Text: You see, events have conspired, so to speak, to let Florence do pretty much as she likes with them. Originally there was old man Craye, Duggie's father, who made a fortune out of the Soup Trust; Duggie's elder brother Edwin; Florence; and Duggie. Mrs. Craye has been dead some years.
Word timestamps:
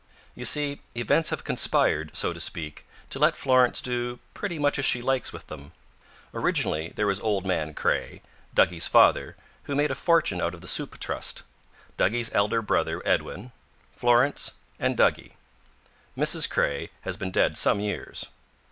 You 0.33 0.45
see, 0.45 0.81
events 0.95 1.29
have 1.29 1.43
conspired, 1.43 2.17
so 2.17 2.33
to 2.33 2.39
speak, 2.39 2.87
to 3.11 3.19
let 3.19 3.35
Florence 3.35 3.81
do 3.81 4.17
pretty 4.33 4.57
much 4.57 4.79
as 4.79 4.85
she 4.85 4.99
likes 4.99 5.31
with 5.31 5.45
them. 5.45 5.73
Originally 6.33 6.91
there 6.95 7.05
was 7.05 7.19
old 7.19 7.45
man 7.45 7.75
Craye, 7.75 8.23
Duggie's 8.51 8.87
father, 8.87 9.35
who 9.65 9.75
made 9.75 9.91
a 9.91 9.93
fortune 9.93 10.41
out 10.41 10.55
of 10.55 10.61
the 10.61 10.67
Soup 10.67 10.99
Trust; 10.99 11.43
Duggie's 11.97 12.33
elder 12.33 12.63
brother 12.63 13.03
Edwin; 13.07 13.51
Florence; 13.95 14.53
and 14.79 14.97
Duggie. 14.97 15.33
Mrs. 16.17 16.49
Craye 16.49 16.89
has 17.01 17.15
been 17.15 17.29
dead 17.29 17.55
some 17.55 17.79
years. 17.79 18.25